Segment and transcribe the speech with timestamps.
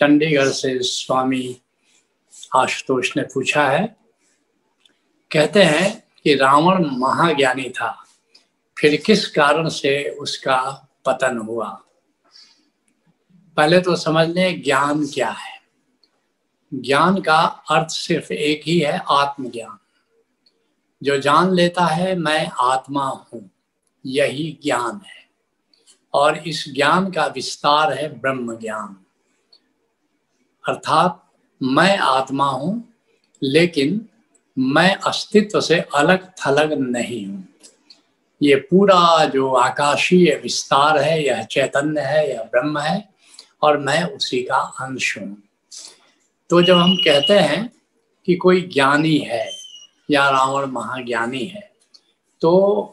[0.00, 1.60] चंडीगढ़ से स्वामी
[2.56, 3.96] आशुतोष ने पूछा है,
[5.32, 8.04] कहते हैं कि रावण महाज्ञानी था,
[8.78, 11.82] फिर किस कारण से उसका पतन हुआ?
[13.56, 15.60] पहले तो समझ लें ज्ञान क्या है।
[16.74, 17.38] ज्ञान का
[17.70, 19.78] अर्थ सिर्फ़ एक ही है, आत्मज्ञान।
[21.02, 23.50] जो जान लेता है, मैं आत्मा हूँ,
[24.06, 25.30] यही ज्ञान है।
[26.14, 28.99] और इस ज्ञान का विस्तार है ब्रह्म ज्ञान
[30.70, 31.22] अर्थात
[31.60, 32.72] मैं आत्मा हूँ,
[33.42, 34.00] लेकिन
[34.56, 37.46] मैं अस्तित्व से अलग थलग नहीं हूँ।
[38.40, 43.08] ये पूरा जो आकाशीय विस्तार है, यह चैतन्य है, यह ब्रह्म है,
[43.62, 45.36] और मैं उसी का अंश हूँ।
[46.50, 47.70] तो जब हम कहते हैं
[48.26, 49.48] कि कोई ज्ञानी है
[50.08, 51.68] या रावण महाज्ञानी है
[52.42, 52.50] तो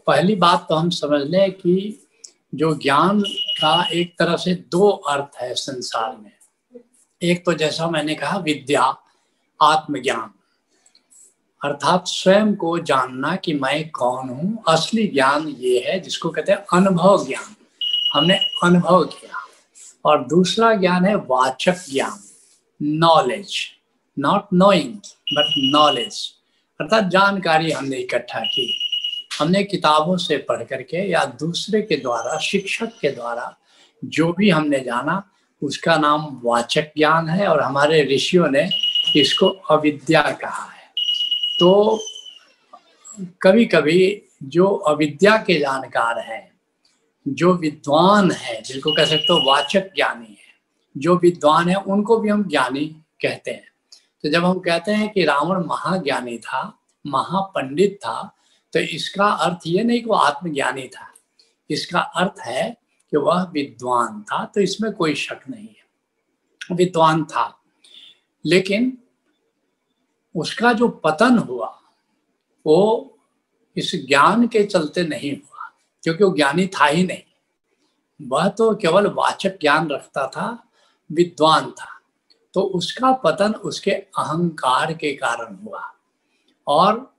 [0.07, 2.05] पहली बात तो हम समझ लें कि
[2.55, 3.21] जो ज्ञान
[3.59, 6.31] का एक तरह से दो अर्थ है संसार में।
[7.23, 8.97] एक तो जैसा मैंने कहा, विद्या,
[9.61, 10.31] आत्मज्ञान।
[11.65, 16.59] अर्थात स्वयं को जानना कि मैं कौन हूँ, असली ज्ञान ये है जिसको कहते हैं
[16.73, 17.55] अनुभव ज्ञान।
[18.13, 19.45] हमने अनुभव किया।
[20.05, 22.19] और दूसरा ज्ञान है वाचक ज्ञान
[22.81, 23.67] knowledge
[24.19, 24.95] not knowing
[25.33, 26.33] but knowledge
[26.81, 28.79] अर्थात जानकारी हमने इकट्ठा की।
[29.39, 33.57] हमने किताबों से पढ़ करके या दूसरे के द्वारा, शिक्षक के द्वारा,
[34.05, 35.31] जो भी हमने जाना
[35.61, 38.69] उसका नाम वाचक ज्ञान है और हमारे ऋषियों ने
[39.15, 40.91] इसको अविद्या कहा है।
[41.59, 41.99] तो
[43.41, 46.51] कभी कभी जो अविद्या के जानकार हैं,
[47.27, 50.53] जो विद्वान है, जिनको कह सकते हो वाचक ज्ञानी है,
[50.97, 52.85] जो विद्वान है, उनको भी हम ज्ञानी
[53.21, 53.67] कहते हैं।
[54.23, 58.33] तो जब हम कहते हैं कि रावण महाज्ञानी था, महापंडित था
[58.73, 61.07] तो इसका अर्थ ये नहीं कि वो आत्मज्ञानी था।
[61.69, 62.77] इसका अर्थ है
[63.11, 65.87] कि वह विद्वान था तो इसमें कोई शक नहीं है।
[66.75, 67.61] विद्वान था।
[68.45, 68.97] लेकिन
[70.35, 71.81] उसका जो पतन हुआ,
[72.65, 73.13] वो
[73.77, 75.71] इस ज्ञान के चलते नहीं हुआ,
[76.03, 77.23] क्योंकि वो ज्ञानी था ही नहीं।
[78.27, 80.63] वह तो केवल वाचक ज्ञान रखता था,
[81.11, 82.01] विद्वान था।
[82.53, 85.93] तो उसका पतन उसके अहंकार के कारण हुआ।
[86.67, 87.15] और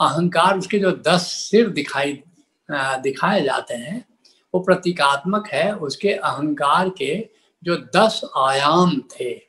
[0.00, 2.22] अहंकार उसके जो दस सिर दिखाई
[2.70, 4.13] दिखाए जाते हैं
[4.54, 7.28] वो प्रतीकात्मक है, उसके अहंकार के
[7.62, 9.42] जो दस आयाम थे,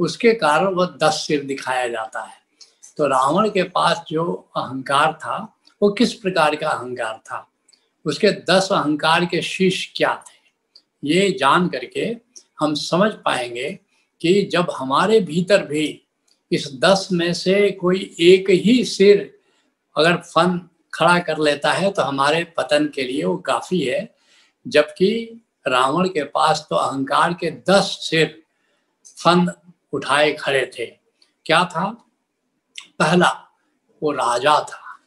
[0.00, 2.38] उसके कारण वह दस सिर दिखाया जाता है।
[2.96, 7.48] तो रावण के पास जो अहंकार था, वो किस प्रकार का अहंकार था?
[8.04, 10.36] उसके दस अहंकार के शीश क्या थे?
[11.04, 12.16] ये जान करके
[12.60, 13.78] हम समझ पाएँगे
[14.20, 16.02] कि जब हमारे भीतर भी
[16.52, 19.38] इस दस में से कोई एक ही सिर
[19.96, 24.15] अगर फन खड़ा कर लेता है तो हमारे पतन के लिए वो काफ़ी है।
[24.66, 28.42] जबकि रावण के पास तो अहंकार के दस सिर
[29.06, 29.52] फन
[29.92, 30.86] उठाए खड़े थे।
[31.46, 31.90] क्या था?
[32.98, 33.30] पहला,
[34.02, 35.00] वो राजा था।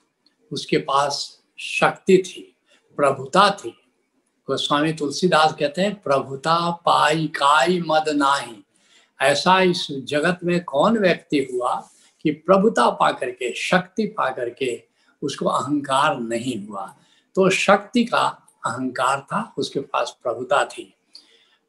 [0.52, 2.56] उसके पास शक्ति थी,
[2.97, 3.70] प्रभुता थी।
[4.47, 8.64] गोस्वामी तुलसीदास कहते हैं, प्रभुता पाई काई मद नाही।
[9.22, 11.90] ऐसा इस जगत में कौन व्यक्ति हुआ
[12.22, 14.84] कि प्रभुता पा करके शक्ति पा करके
[15.22, 16.96] उसको अहंकार नहीं हुआ?
[17.36, 20.94] तो शक्ति का अहंकार था, उसके पास प्रभुता थी।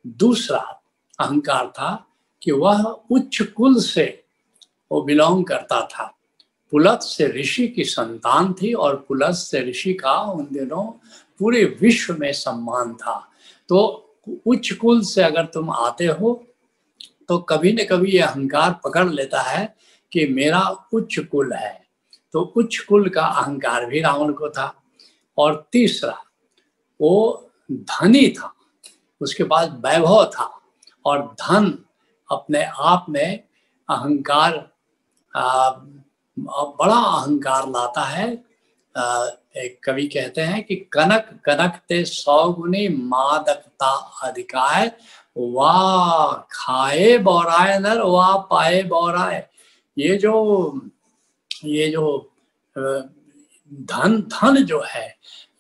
[0.07, 0.59] दूसरा
[1.21, 2.07] अहंकार था
[2.43, 4.25] कि वह उच्च कुल से
[4.93, 6.15] वो बिलोंग करता था।
[6.71, 10.85] पुलत से ऋषि की संतान थी और पुलत से ऋषि का उन दिनों
[11.39, 13.19] पूरे विश्व में सम्मान था।
[13.69, 13.79] तो
[14.47, 16.47] उच्च कुल से अगर तुम आते हो
[17.29, 19.77] तो कभी न कभी यह अहंकार पकड़ लेता है
[20.13, 20.61] कि मेरा
[20.93, 21.87] उच्च कुल है।
[22.33, 24.75] तो उच्च कुल का अहंकार भी रावण को था।
[25.39, 26.19] और तीसरा
[27.01, 28.53] वो धनी था,
[29.21, 30.51] उसके पास वैभव था
[31.05, 31.79] और धन
[32.29, 33.43] अपने आप में
[33.89, 34.57] अहंकार
[35.35, 38.29] बड़ा अहंकार लाता है।
[39.57, 43.91] एक कवि कहते हैं कि कनक कनक ते सौ गुनी मादकता
[44.25, 44.91] अधिकाय
[45.37, 49.47] वाह खाए बौराए नर वाह पाए बौराए।
[49.97, 50.81] ये जो
[51.65, 52.33] ये जो
[53.71, 55.09] धन धन जो है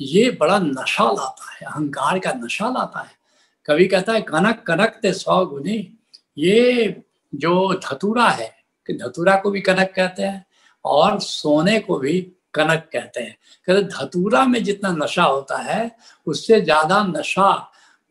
[0.01, 3.19] ये बड़ा नशा लाता है, अहंकार का नशा लाता है।
[3.67, 5.99] कवि कहता है, कनक कनक ते सौ गुनी।
[6.39, 7.03] ये
[7.35, 8.55] जो धतूरा है,
[8.87, 10.47] कि धतूरा को भी कनक कहते हैं,
[10.85, 12.21] और सोने को भी
[12.55, 13.37] कनक कहते हैं।
[13.69, 15.91] कहते धतूरा में जितना नशा होता है,
[16.27, 17.51] उससे ज़्यादा नशा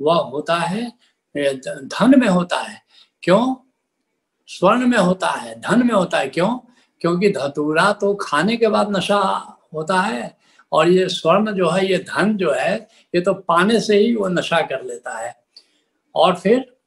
[0.01, 0.91] वह होता है
[1.35, 2.81] धन में होता है।
[3.23, 3.55] क्यों?
[4.47, 6.57] स्वर्ण में होता है, धन में होता है। क्यों?
[7.01, 9.17] क्योंकि धतूरा तो खाने के बाद नशा
[9.73, 10.38] होता है
[10.71, 12.75] और ये स्वर्ण जो है, ये धन जो है,
[13.15, 15.35] ये तो पाने से ही वो नशा कर लेता है।
[16.15, 16.77] और फिर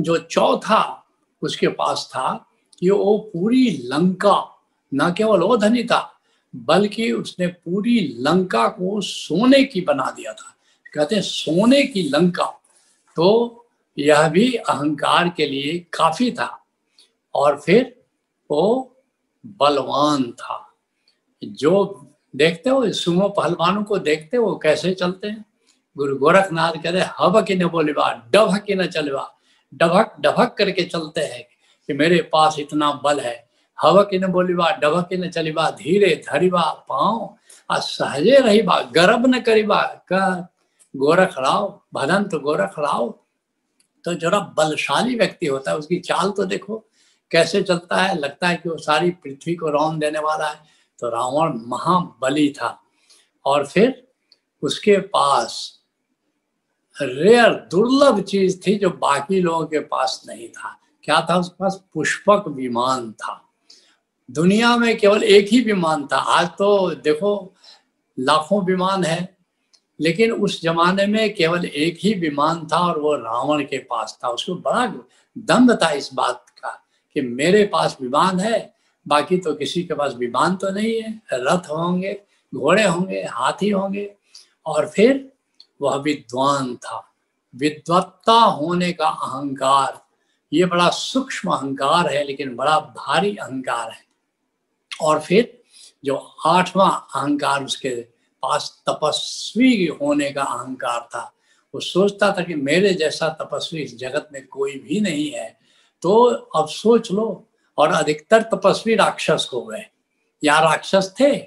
[0.00, 1.06] जो चौथा
[1.42, 6.20] उसके पास था कि वो पूरी लंका, न केवल वो धनी था,
[6.56, 10.54] बल्कि उसने पूरी लंका को सोने की बना दिया था।
[10.94, 12.44] कहते हैं सोने की लंका
[13.16, 13.66] तो
[13.98, 16.64] यह भी अहंकार के लिए काफ़ी था।
[17.34, 18.04] और फिर
[18.50, 18.96] वो
[19.46, 20.74] बलवान था,
[21.44, 21.84] जो
[22.38, 25.44] देखते हो सुमो पहलवानों को देखते हो, कैसे चलते हैं?
[25.96, 29.28] गुरु गोरखनाथ कहते हब की न बोलवा डभक की न चलवा
[29.72, 31.42] डभक डभक करके चलते हैं
[31.88, 33.36] कि मेरे पास इतना बल है।
[33.78, 37.36] हवा की न बोलीबा डबक न चलीबा धीरे धरीबा पाओ
[37.70, 40.48] आ सहजे रहीबा गर्भ न करीबा का
[40.94, 43.14] गोरख राव भदंत गोरख राव
[44.04, 46.76] तो जरा बलशाली व्यक्ति होता है, उसकी चाल तो देखो,
[47.30, 51.08] कैसे चलता है, लगता है कि वो सारी पृथ्वी को रौन देने वाला है। तो
[51.08, 52.82] रावण महाबली था।
[53.46, 54.08] और फिर
[54.62, 55.78] उसके पास
[57.02, 61.84] रेयर दुर्लभ चीज़ थी जो बाकी लोगों के पास नहीं था। क्या था उसके पास?
[61.94, 63.44] पुष्पक विमान था।
[64.30, 67.54] दुनिया में केवल एक ही विमान था। आज तो देखो,
[68.18, 69.36] लाखों विमान है,
[70.00, 74.28] लेकिन उस जमाने में केवल एक ही विमान था और वो रावण के पास था।
[74.28, 74.94] उसको बड़ा
[75.38, 78.77] दम्भ था इस बात का कि मेरे पास विमान है
[79.08, 82.20] बाकी तो किसी के पास विमान तो नहीं है, रथ होंगे,
[82.54, 84.14] घोड़े होंगे, हाथी होंगे।
[84.66, 85.32] और फिर
[85.82, 87.12] वह विद्वान था।
[87.56, 90.00] विद्वत्ता होने का अहंकार,
[90.52, 94.04] ये बड़ा सूक्ष्म अहंकार है, लेकिन बड़ा भारी अहंकार है।
[95.02, 95.62] और फिर
[96.04, 96.14] जो
[96.46, 98.00] आठवां अहंकार, उसके
[98.42, 101.32] पास तपस्वी होने का अहंकार था।
[101.74, 105.58] वो सोचता था कि मेरे जैसा तपस्वी इस जगत में कोई भी नहीं है।
[106.02, 107.47] तो अब सोच लो
[107.78, 109.84] और अधिकतर तपस्वी राक्षस हो गए।
[110.44, 111.38] या राक्षस थे,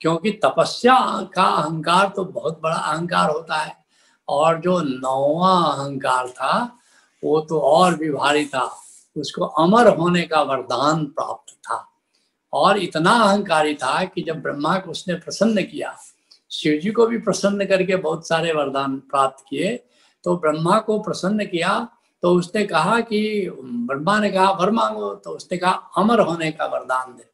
[0.00, 3.84] क्योंकि तपस्या का अहंकार तो बहुत बड़ा अहंकार होता है।
[4.28, 6.78] और जो नौवा अहंकार था,
[7.24, 8.80] वो तो और भी भारी था।
[9.16, 11.88] उसको अमर होने का वरदान प्राप्त था।
[12.52, 15.96] और इतना अहंकारी था कि जब ब्रह्मा को उसने प्रसन्न किया,
[16.50, 19.84] शिव जी को भी प्रसन्न करके बहुत सारे वरदान प्राप्त किए
[20.24, 21.88] तो ब्रह्मा को प्रसन्न किया
[22.24, 26.66] तो उसने कहा कि, ब्रह्मा ने कहा वर मांगो। तो उसने कहा, अमर होने का
[26.66, 27.24] वरदान दे।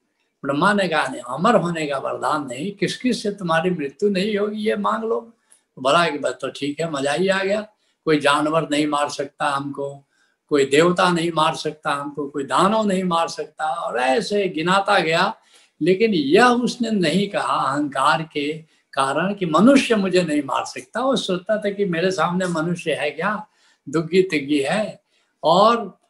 [0.44, 4.37] ब्रह्मा ने कहा, नहीं, अमर होने का वरदान नहीं। किस किस से तुम्हारी मृत्यु नहीं
[4.37, 5.32] होगी, ये मांग लो।
[5.78, 7.60] बोला कि, बस तो ठीक है, मज़ा ही आ गया।
[8.04, 10.08] कोई जानवर नहीं मार सकता हमको,
[10.48, 15.34] कोई देवता नहीं मार सकता हमको, कोई दानव नहीं मार सकता। और ऐसे गिनाता गया।
[15.82, 18.52] लेकिन यह उसने नहीं कहा अहंकार के
[18.92, 23.10] कारण कि मनुष्य मुझे नहीं मार सकता। वो सोचता था कि मेरे सामने मनुष्य है
[23.10, 23.46] क्या?
[23.90, 25.02] दुग्गी तिग्गी है।
[25.44, 26.00] और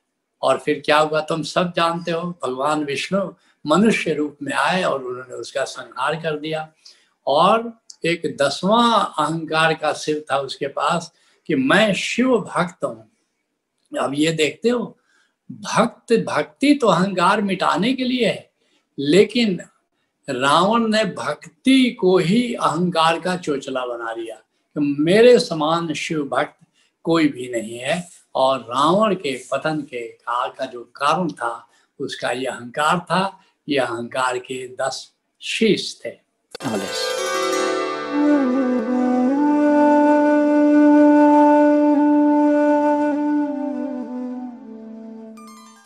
[0.43, 1.21] और फिर क्या हुआ?
[1.21, 3.33] तुम सब जानते हो, भगवान विष्णु
[3.67, 6.73] मनुष्य रूप में आए और उन्होंने उसका संहार कर दिया।
[7.27, 7.73] और
[8.05, 11.13] एक दसवां अहंकार का सिर था उसके पास
[11.47, 13.11] कि मैं शिव भक्त हूँ।
[14.01, 14.99] अब ये देखते हो,
[15.51, 18.51] भक्त, भक्ति तो अहंकार मिटाने के लिए है,
[18.99, 19.61] लेकिन
[20.29, 26.57] रावण ने भक्ति को ही अहंकार का चोचला बना कि मेरे समान शिव भक्त
[27.03, 31.69] कोई भी नहीं है। और रावण के पतन के काल का जो कारण था,
[32.01, 36.13] उसका यह अहंकार था। यह अहंकार के दस शीश थे।